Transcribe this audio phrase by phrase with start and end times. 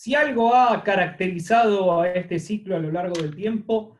[0.00, 3.98] Si algo ha caracterizado a este ciclo a lo largo del tiempo,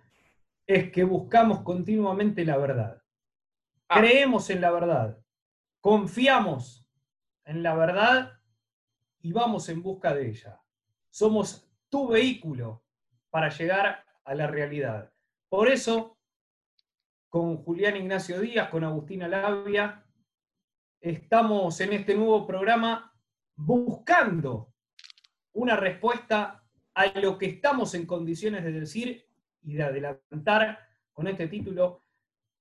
[0.66, 3.02] es que buscamos continuamente la verdad.
[3.87, 4.01] Ah.
[4.01, 5.23] Creemos en la verdad,
[5.83, 6.87] confiamos
[7.45, 8.33] en la verdad
[9.20, 10.59] y vamos en busca de ella.
[11.11, 12.83] Somos tu vehículo
[13.28, 15.12] para llegar a la realidad.
[15.51, 16.17] Por eso,
[17.28, 20.03] con Julián Ignacio Díaz, con Agustina Labia,
[20.98, 23.14] estamos en este nuevo programa
[23.55, 24.70] buscando
[25.53, 26.65] una respuesta
[26.95, 29.27] a lo que estamos en condiciones de decir
[29.63, 30.79] y de adelantar
[31.12, 32.05] con este título,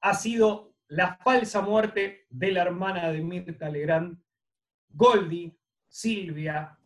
[0.02, 4.18] ha sido la falsa muerte de la hermana de Mirta Legrand,
[4.90, 5.56] Goldie,
[5.88, 6.78] Silvia,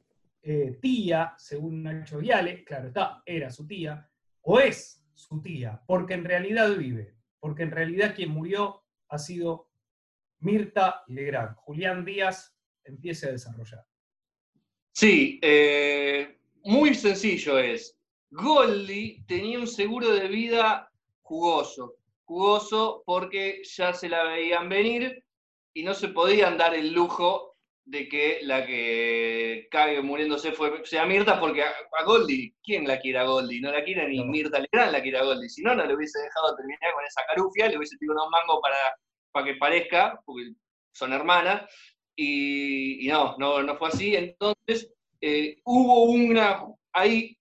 [0.41, 4.09] eh, tía, según Nacho Viale, claro está, era su tía,
[4.41, 9.69] o es su tía, porque en realidad vive, porque en realidad quien murió ha sido
[10.39, 11.55] Mirta Legrand.
[11.55, 13.85] Julián Díaz empiece a desarrollar.
[14.93, 17.97] Sí, eh, muy sencillo es.
[18.29, 20.89] Goldie tenía un seguro de vida
[21.23, 21.95] jugoso.
[22.25, 25.23] Jugoso porque ya se la veían venir
[25.73, 31.05] y no se podían dar el lujo de que la que cague muriéndose fue, sea
[31.05, 33.59] Mirta, porque a, a Goldie, ¿quién la quiere a Goldie?
[33.59, 34.25] No la quiere ni No.
[34.25, 35.49] Mirta Legrand la quiere a Goldie.
[35.49, 38.59] Si no, no le hubiese dejado terminar con esa carufia, le hubiese tirado unos mangos
[38.61, 38.77] para,
[39.31, 40.51] para que parezca, porque
[40.93, 41.63] son hermanas.
[42.15, 44.15] Y, y no, no, no fue así.
[44.15, 47.37] Entonces, eh, hubo una, ahí,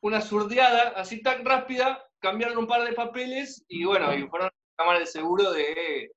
[0.00, 4.50] una surdeada así tan rápida, cambiaron un par de papeles y bueno, y fueron a
[4.50, 6.12] la cámara de seguro de,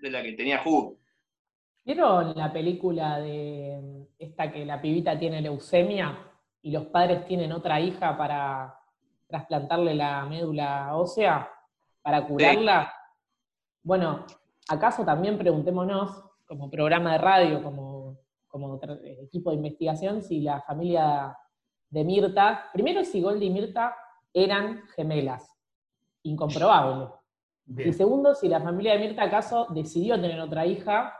[0.00, 0.98] de la que tenía jugo.
[1.84, 6.30] ¿Vieron la película de esta que la pibita tiene leucemia
[6.62, 8.78] y los padres tienen otra hija para
[9.26, 11.50] trasplantarle la médula ósea
[12.00, 12.94] para curarla?
[13.82, 14.24] Bueno,
[14.68, 20.60] ¿acaso también preguntémonos, como programa de radio, como, como tra- equipo de investigación, si la
[20.60, 21.34] familia
[21.88, 23.96] de Mirta, primero si Goldie y Mirta
[24.34, 25.50] eran gemelas,
[26.24, 27.08] incomprobable.
[27.78, 31.14] Y segundo, si la familia de Mirta acaso decidió tener otra hija,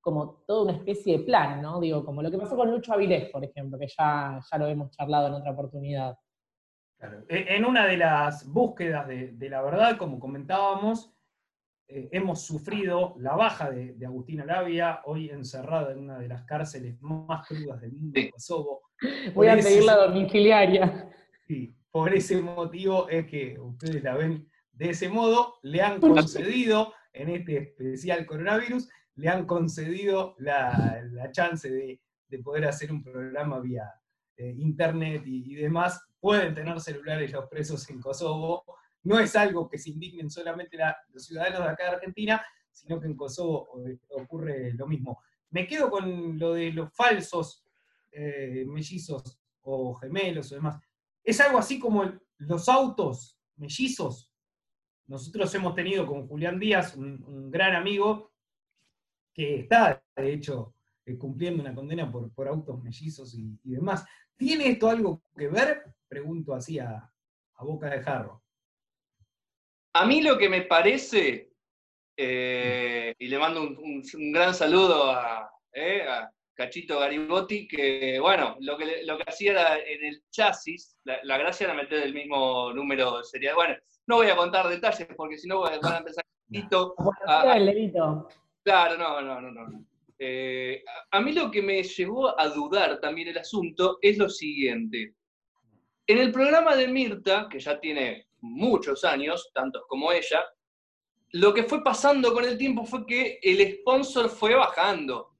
[0.00, 1.80] como toda una especie de plan, ¿no?
[1.80, 4.90] Digo, como lo que pasó con Lucho Avilés, por ejemplo, que ya, ya lo hemos
[4.92, 6.16] charlado en otra oportunidad.
[6.96, 7.24] Claro.
[7.28, 11.12] E- En una de las búsquedas de, de la verdad, como comentábamos,
[11.92, 16.44] eh, hemos sufrido la baja de, de Agustina Labia, hoy encerrada en una de las
[16.44, 18.30] cárceles más crudas del mundo, Sí.
[18.30, 18.82] Kosovo.
[19.34, 21.10] Voy a pedir la domiciliaria.
[21.48, 26.94] Sí, por ese motivo es que ustedes la ven de ese modo, le han concedido
[27.12, 33.02] en este especial coronavirus, le han concedido la, la chance de, de poder hacer un
[33.02, 33.92] programa vía
[34.36, 36.00] eh, internet y, y demás.
[36.20, 38.64] Pueden tener celulares los presos en Kosovo.
[39.02, 43.00] No es algo que se indignen solamente la- los ciudadanos de acá de Argentina, sino
[43.00, 43.68] que en Kosovo
[44.10, 45.22] ocurre lo mismo.
[45.50, 47.64] Me quedo con lo de los falsos
[48.12, 50.80] eh, mellizos o gemelos o demás.
[51.22, 52.04] Es algo así como
[52.38, 54.32] los autos mellizos.
[55.06, 58.32] Nosotros hemos tenido con Julián Díaz, un, gran amigo,
[59.32, 60.74] que está, de hecho,
[61.04, 64.04] eh, cumpliendo una condena por, autos mellizos y, demás.
[64.36, 65.94] ¿Tiene esto algo que ver?
[66.08, 67.10] Pregunto así a
[67.58, 68.39] boca de jarro.
[69.94, 71.50] A mí lo que me parece,
[72.16, 78.18] eh, y le mando un, un- un gran saludo a, eh, a Cachito Garibotti, que
[78.20, 82.02] bueno, lo que, lo que hacía era en el chasis, la, la gracia era meter
[82.02, 83.54] el mismo número serial.
[83.54, 83.74] Bueno,
[84.06, 86.24] no voy a contar detalles porque si no van a empezar
[86.96, 88.28] Como a- Levito.
[88.62, 89.84] Claro, no, no, no, no.
[90.18, 94.28] Eh, a, a mí lo que me llevó a dudar también el asunto es lo
[94.28, 95.14] siguiente.
[96.06, 100.44] En el programa de Mirta, que ya tiene muchos años, tantos como ella,
[101.32, 105.36] lo que fue pasando con el tiempo fue que el sponsor fue bajando.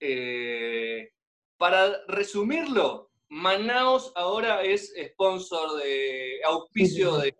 [0.00, 1.10] Eh,
[1.56, 7.36] para resumirlo, Manaos ahora es sponsor de auspicio de,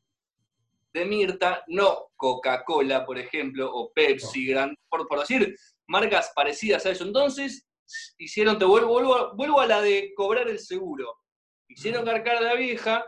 [0.92, 5.56] de Mirta, no Coca-Cola, por ejemplo, o Pepsi, Gran- por, por decir
[5.86, 7.04] marcas parecidas a eso.
[7.04, 7.66] Entonces,
[8.18, 11.20] hicieron, te vuelvo, vuelvo a la de cobrar el seguro.
[11.68, 13.04] Hicieron cargar a la vieja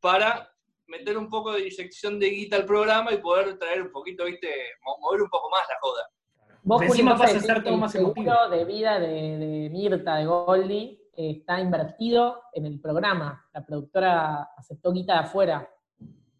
[0.00, 0.54] para
[0.88, 4.48] meter un poco de inyección de guita al programa y poder traer un poquito, viste,
[4.84, 6.02] mo- mover un poco más la joda.
[6.62, 8.24] Vos, Juli, pasa a ser todo que más el emotivo.
[8.32, 9.06] seguro de vida de,
[9.38, 13.48] de Mirta, de Goldie, eh, está invertido en el programa.
[13.54, 15.70] La productora aceptó guita de afuera.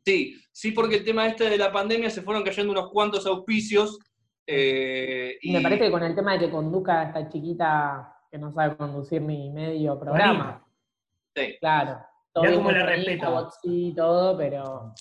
[0.05, 3.99] Sí, sí, porque el tema este de la pandemia se fueron cayendo unos cuantos auspicios.
[4.47, 8.39] eh, Y me parece que con el tema de que conduzca a esta chiquita que
[8.39, 10.65] no sabe conducir ni medio programa.
[11.35, 11.57] Sí.
[11.61, 12.01] Claro.
[12.41, 13.31] Todo Mirá bien cómo respeta.
[13.31, 14.95] Botsi y todo, pero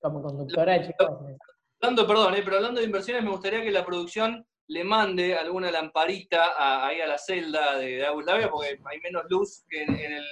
[0.00, 1.20] como conductora, chicos.
[1.22, 1.36] me-
[1.82, 5.70] Hablando, perdón, eh, pero hablando de inversiones, me gustaría que la producción le mande alguna
[5.70, 9.82] lamparita a- ahí a la celda de, de Agus Labia, porque hay menos luz que
[9.82, 10.24] en, en el,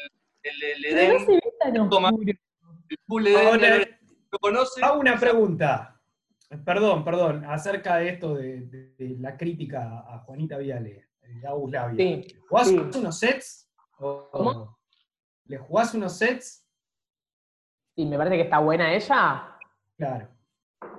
[0.43, 2.11] el, el Pero no se ve Toma.
[2.11, 3.79] el full Edén, Ahora,
[4.31, 4.85] ¿lo conoce?
[4.85, 5.95] hago una pregunta.
[6.65, 11.71] Perdón, perdón, acerca de esto de, de- de la crítica a Juanita Viale, de Agus
[11.71, 11.97] Labia.
[12.25, 12.77] Sí, ¿Jugás sí.
[12.77, 13.71] unos sets?
[13.99, 14.78] ¿O- ¿Cómo?
[15.49, 16.65] ¿Le jugás unos sets?
[17.97, 19.57] Sí, me parece que está buena ella.
[19.97, 20.29] Claro.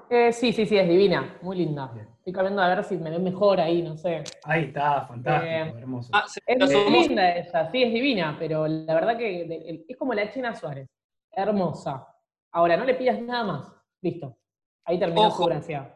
[0.10, 1.88] Eh, sí, sí, sí, es divina, muy linda.
[1.94, 2.07] Bien.
[2.18, 4.24] Estoy cambiando a ver si me ve mejor ahí, no sé.
[4.44, 5.46] Ahí está, fantástico,
[5.78, 6.10] Eh, hermoso.
[6.13, 10.30] Ah, Es somos- linda ella, sí, es divina, pero la verdad que es como la
[10.31, 10.88] China Suárez.
[11.31, 12.07] Hermosa.
[12.52, 13.74] Ahora, no le pidas nada más.
[14.02, 14.36] Listo.
[14.84, 15.44] Ahí terminó Ojo.
[15.44, 15.95] su gracia.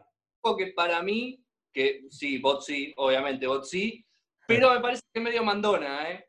[0.56, 4.06] que para mí, que sí, bot sí, obviamente bot sí,
[4.46, 6.24] pero me parece que medio mandona, ¿eh?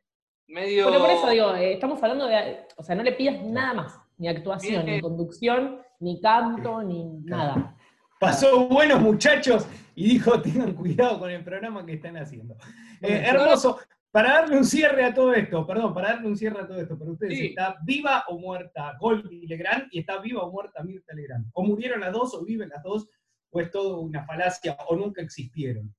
[0.47, 0.83] Medio...
[0.89, 2.65] Bueno, por eso digo, eh, estamos hablando de.
[2.77, 4.00] O sea, no le pidas nada más.
[4.18, 4.95] Ni actuación, Bien.
[4.97, 7.75] ni conducción, ni canto, ni nada.
[8.19, 12.56] Pasó buenos muchachos y dijo, tengan cuidado con el programa que están haciendo.
[13.01, 13.80] Eh, hermoso.
[14.12, 16.97] Para darle un cierre a todo esto, perdón, para darle un cierre a todo esto,
[16.97, 17.45] pero ustedes, Sí.
[17.47, 21.47] ¿está viva o muerta Goldie Legrand y está viva o muerta Mirta Legrand?
[21.51, 23.09] ¿O murieron las dos o viven las dos?
[23.50, 25.94] ¿O es todo una falacia o nunca existieron?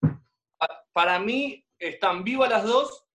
[0.00, 3.05] Pa- Para mí están vivas las dos,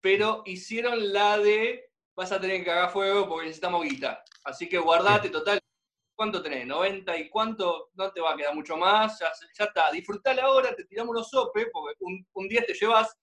[0.00, 4.24] pero hicieron la de vas a tener que cagar fuego porque necesitamos guita.
[4.44, 5.60] Así que guardate, total.
[6.16, 6.66] ¿Cuánto tenés?
[6.66, 7.90] ¿90 y cuánto?
[7.94, 9.20] No te va a quedar mucho más.
[9.20, 9.92] Ya, ya está.
[9.92, 13.16] Disfrutala ahora, te tiramos unos sopes, porque un, un día te llevas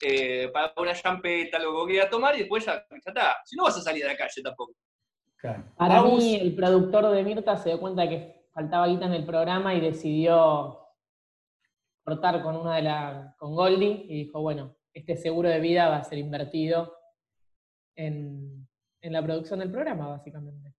[0.00, 3.36] eh, para una champeta, algo que quieras tomar, y después ya, ya está.
[3.44, 4.72] Si no vas a salir de la calle tampoco.
[5.36, 5.64] Claro.
[5.76, 9.74] Para mí, el productor de Mirta se dio cuenta que faltaba guita en el programa
[9.74, 10.80] y decidió
[12.02, 15.96] cortar con una de la, con Goldie y dijo, bueno, este seguro de vida va
[15.98, 16.96] a ser invertido
[17.96, 18.68] en,
[19.00, 20.74] en la producción del programa, básicamente.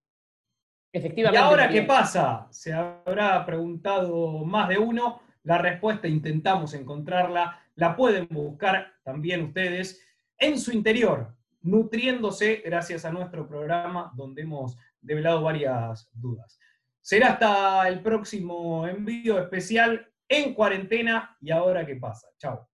[0.94, 1.38] ¿Y Efectivamente.
[1.38, 1.84] ahora también.
[1.84, 2.48] qué pasa?
[2.52, 5.22] Se habrá preguntado más de uno.
[5.44, 7.60] La respuesta intentamos encontrarla.
[7.76, 10.06] La pueden buscar también ustedes
[10.38, 16.60] en su interior, nutriéndose gracias a nuestro programa donde hemos develado varias dudas.
[17.00, 21.38] Será hasta el próximo envío especial en cuarentena.
[21.40, 22.28] ¿Y ahora qué pasa?
[22.38, 22.71] Chao.